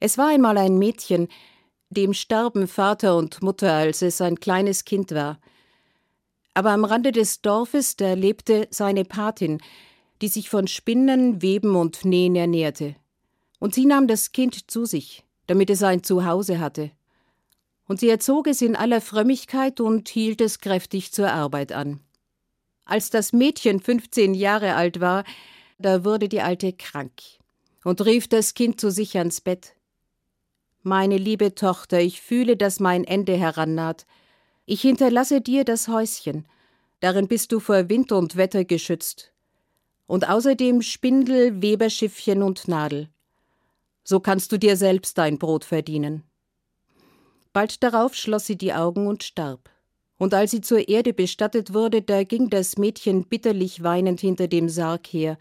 [0.00, 1.28] Es war einmal ein Mädchen,
[1.90, 5.40] dem starben Vater und Mutter, als es ein kleines Kind war.
[6.54, 9.60] Aber am Rande des Dorfes, da lebte seine Patin,
[10.20, 12.96] die sich von Spinnen, Weben und Nähen ernährte.
[13.58, 16.90] Und sie nahm das Kind zu sich, damit es ein Zuhause hatte.
[17.86, 22.00] Und sie erzog es in aller Frömmigkeit und hielt es kräftig zur Arbeit an.
[22.84, 25.24] Als das Mädchen 15 Jahre alt war,
[25.78, 27.12] da wurde die Alte krank
[27.84, 29.77] und rief das Kind zu sich ans Bett.
[30.82, 34.06] Meine liebe Tochter, ich fühle, dass mein Ende herannaht.
[34.64, 36.46] Ich hinterlasse dir das Häuschen.
[37.00, 39.32] Darin bist du vor Wind und Wetter geschützt.
[40.06, 43.08] Und außerdem Spindel, Weberschiffchen und Nadel.
[44.04, 46.22] So kannst du dir selbst dein Brot verdienen.
[47.52, 49.68] Bald darauf schloss sie die Augen und starb.
[50.16, 54.68] Und als sie zur Erde bestattet wurde, da ging das Mädchen bitterlich weinend hinter dem
[54.68, 55.38] Sarg her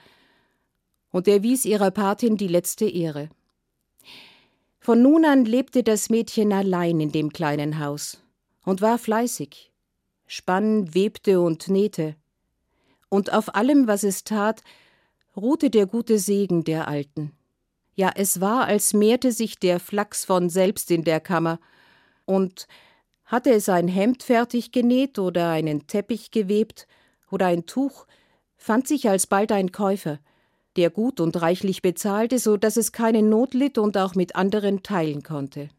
[1.11, 3.29] und erwies ihrer Patin die letzte Ehre.
[4.87, 8.23] Von nun an lebte das Mädchen allein in dem kleinen Haus
[8.63, 9.73] und war fleißig,
[10.27, 12.15] spann, webte und nähte.
[13.09, 14.61] Und auf allem, was es tat,
[15.35, 17.33] ruhte der gute Segen der Alten.
[17.95, 21.59] Ja, es war, als mehrte sich der Flachs von selbst in der Kammer,
[22.23, 22.65] und
[23.25, 26.87] hatte es ein Hemd fertig genäht oder einen Teppich gewebt
[27.29, 28.07] oder ein Tuch,
[28.55, 30.19] fand sich alsbald ein Käufer,
[30.77, 34.83] der gut und reichlich bezahlte, so dass es keine Not litt und auch mit anderen
[34.83, 35.69] teilen konnte.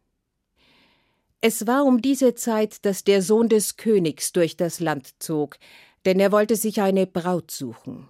[1.40, 5.58] Es war um diese Zeit, dass der Sohn des Königs durch das Land zog,
[6.04, 8.08] denn er wollte sich eine Braut suchen.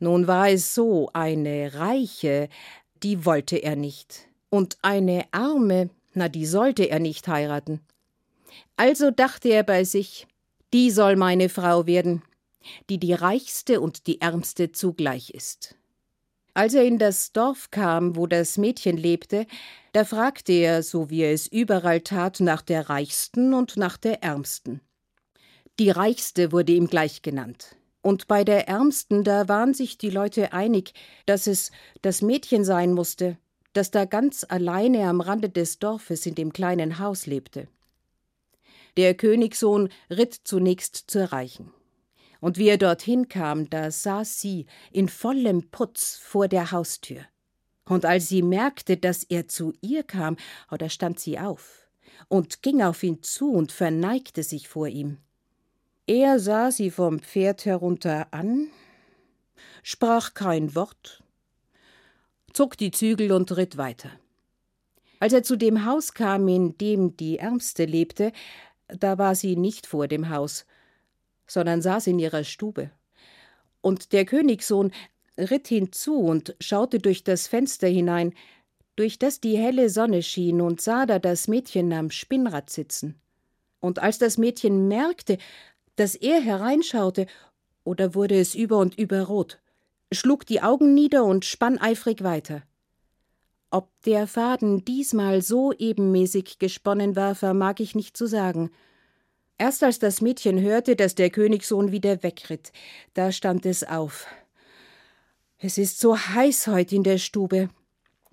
[0.00, 2.48] Nun war es so, eine reiche,
[3.02, 7.80] die wollte er nicht, und eine arme, na die sollte er nicht heiraten.
[8.76, 10.26] Also dachte er bei sich,
[10.72, 12.22] die soll meine Frau werden,
[12.90, 15.76] die die reichste und die ärmste zugleich ist.
[16.58, 19.46] Als er in das Dorf kam, wo das Mädchen lebte,
[19.92, 24.24] da fragte er, so wie er es überall tat, nach der Reichsten und nach der
[24.24, 24.80] Ärmsten.
[25.78, 27.76] Die Reichste wurde ihm gleich genannt.
[28.02, 30.94] Und bei der Ärmsten, da waren sich die Leute einig,
[31.26, 31.70] dass es
[32.02, 33.38] das Mädchen sein musste,
[33.72, 37.68] das da ganz alleine am Rande des Dorfes in dem kleinen Haus lebte.
[38.96, 41.72] Der Königssohn ritt zunächst zur Reichen.
[42.40, 47.22] Und wie er dorthin kam, da saß sie in vollem Putz vor der Haustür.
[47.84, 50.36] Und als sie merkte, dass er zu ihr kam,
[50.70, 51.88] oh, da stand sie auf
[52.28, 55.18] und ging auf ihn zu und verneigte sich vor ihm.
[56.06, 58.68] Er sah sie vom Pferd herunter an,
[59.82, 61.22] sprach kein Wort,
[62.52, 64.10] zog die Zügel und ritt weiter.
[65.20, 68.32] Als er zu dem Haus kam, in dem die Ärmste lebte,
[68.86, 70.64] da war sie nicht vor dem Haus,
[71.48, 72.90] sondern saß in ihrer Stube.
[73.80, 74.92] Und der Königssohn
[75.36, 78.34] ritt hinzu und schaute durch das Fenster hinein,
[78.96, 83.20] durch das die helle Sonne schien, und sah da das Mädchen am Spinnrad sitzen.
[83.80, 85.38] Und als das Mädchen merkte,
[85.96, 87.26] dass er hereinschaute,
[87.84, 89.60] oder wurde es über und über rot,
[90.12, 92.62] schlug die Augen nieder und spann eifrig weiter.
[93.70, 98.70] Ob der Faden diesmal so ebenmäßig gesponnen war, vermag ich nicht zu sagen.
[99.58, 102.72] Erst als das Mädchen hörte, dass der Königssohn wieder wegritt,
[103.14, 104.26] da stand es auf.
[105.58, 107.68] Es ist so heiß heut in der Stube,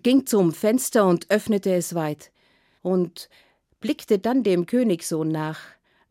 [0.04, 2.32] ging zum Fenster und öffnete es weit
[2.84, 3.28] und
[3.80, 5.60] blickte dann dem Königssohn nach,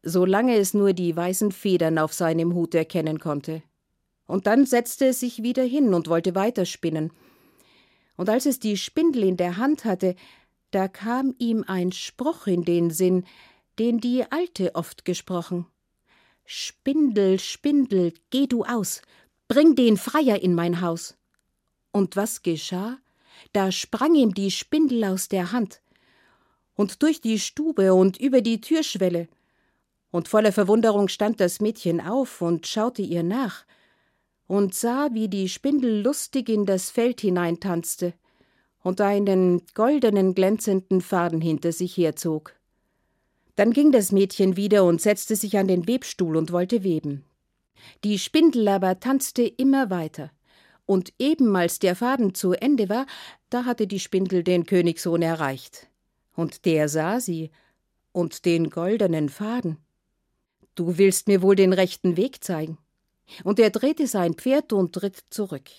[0.03, 3.63] solange es nur die weißen Federn auf seinem Hut erkennen konnte.
[4.27, 7.13] Und dann setzte es sich wieder hin und wollte weiterspinnen.
[8.17, 10.17] Und als es die Spindel in der Hand hatte,
[10.73, 13.25] da kam ihm ein Spruch in den Sinn,
[13.79, 15.67] den die Alte oft gesprochen.
[16.45, 19.03] Spindel, Spindel, geh du aus,
[19.49, 21.17] bring den Freier in mein Haus.
[21.93, 22.99] Und was geschah?
[23.53, 25.81] Da sprang ihm die Spindel aus der Hand
[26.75, 29.29] und durch die Stube und über die Türschwelle.
[30.11, 33.65] Und voller Verwunderung stand das Mädchen auf und schaute ihr nach
[34.47, 38.15] und sah, wie die Spindel lustig in das Feld hineintanzte
[38.83, 42.55] und einen goldenen glänzenden Faden hinter sich herzog.
[43.57, 47.25] Dann ging das Mädchen wieder und setzte sich an den Webstuhl und wollte weben.
[48.03, 50.31] Die Spindel aber tanzte immer weiter.
[50.87, 53.07] Und eben als der Faden zu Ende war,
[53.51, 55.89] da hatte die Spindel den Königssohn erreicht.
[56.35, 57.51] Und der sah sie
[58.13, 59.79] und den goldenen Faden.
[60.75, 62.79] Du willst mir wohl den rechten Weg zeigen.
[63.45, 65.71] Und er drehte sein Pferd und ritt zurück.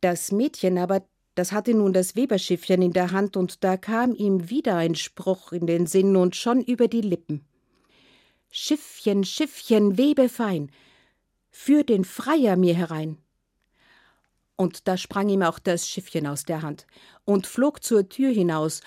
[0.00, 1.02] Das Mädchen aber
[1.34, 5.52] das hatte nun das Weberschiffchen in der Hand, und da kam ihm wieder ein Spruch
[5.52, 7.44] in den Sinn und schon über die Lippen.
[8.50, 10.70] Schiffchen, Schiffchen, webe fein,
[11.50, 13.18] führ den Freier mir herein.
[14.56, 16.86] Und da sprang ihm auch das Schiffchen aus der Hand
[17.24, 18.80] und flog zur Tür hinaus,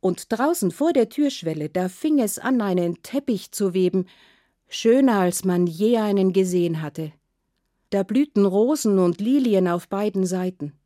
[0.00, 4.06] und draußen vor der Türschwelle, da fing es an, einen Teppich zu weben,
[4.68, 7.12] schöner als man je einen gesehen hatte.
[7.90, 10.77] Da blühten Rosen und Lilien auf beiden Seiten,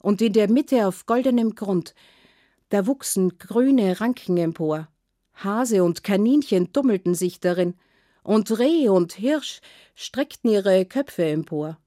[0.00, 1.94] und in der Mitte auf goldenem Grund,
[2.70, 4.88] da wuchsen grüne Ranken empor,
[5.34, 7.74] Hase und Kaninchen tummelten sich darin,
[8.22, 9.60] und Reh und Hirsch
[9.94, 11.78] streckten ihre Köpfe empor.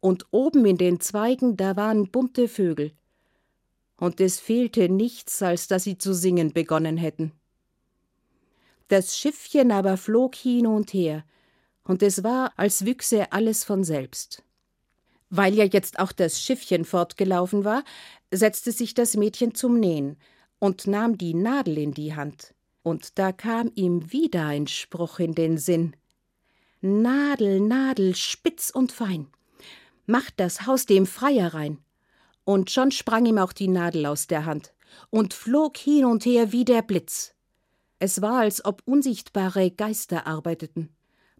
[0.00, 2.92] Und oben in den Zweigen, da waren bunte Vögel.
[3.96, 7.32] Und es fehlte nichts, als dass sie zu singen begonnen hätten.
[8.88, 11.24] Das Schiffchen aber flog hin und her,
[11.82, 14.42] und es war, als wüchse alles von selbst.
[15.30, 17.84] Weil ja jetzt auch das Schiffchen fortgelaufen war,
[18.30, 20.16] setzte sich das Mädchen zum Nähen
[20.58, 22.54] und nahm die Nadel in die Hand.
[22.82, 25.96] Und da kam ihm wieder ein Spruch in den Sinn.
[26.80, 29.26] Nadel, Nadel, spitz und fein.
[30.06, 31.78] Macht das Haus dem Freier rein.
[32.44, 34.72] Und schon sprang ihm auch die Nadel aus der Hand
[35.10, 37.34] und flog hin und her wie der Blitz.
[37.98, 40.94] Es war, als ob unsichtbare Geister arbeiteten.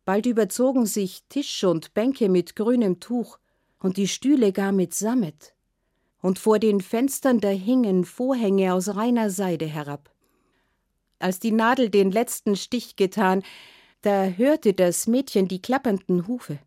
[0.04, 3.38] Bald überzogen sich Tisch und Bänke mit grünem Tuch
[3.86, 5.54] und die Stühle gar mit Sammet.
[6.20, 10.10] Und vor den Fenstern da hingen Vorhänge aus reiner Seide herab.
[11.20, 13.44] Als die Nadel den letzten Stich getan,
[14.02, 16.58] da hörte das Mädchen die klappernden Hufe.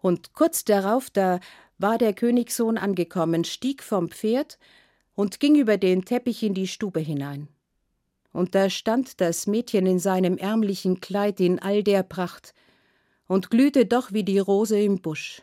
[0.00, 1.40] Und kurz darauf, da
[1.76, 4.58] war der Königssohn angekommen, stieg vom Pferd
[5.14, 7.48] und ging über den Teppich in die Stube hinein.
[8.32, 12.54] Und da stand das Mädchen in seinem ärmlichen Kleid in all der Pracht
[13.28, 15.42] und glühte doch wie die Rose im Busch.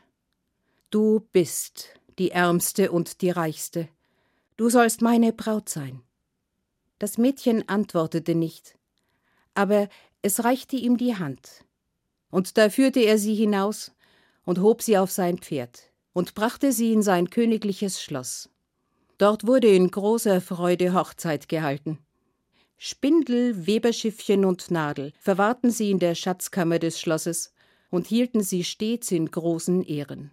[0.92, 3.88] Du bist die Ärmste und die Reichste.
[4.58, 6.02] Du sollst meine Braut sein.
[6.98, 8.76] Das Mädchen antwortete nicht,
[9.54, 9.88] aber
[10.24, 11.64] es reichte ihm die Hand.
[12.32, 13.92] Und da führte er sie hinaus
[14.46, 18.50] und hob sie auf sein Pferd und brachte sie in sein königliches Schloss.
[19.20, 22.00] Dort wurde in großer Freude Hochzeit gehalten.
[22.78, 27.54] Spindel, Weberschiffchen und Nadel verwahrten sie in der Schatzkammer des Schlosses
[27.92, 30.32] und hielten sie stets in großen Ehren.